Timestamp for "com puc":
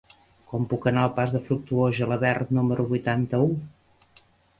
0.51-0.85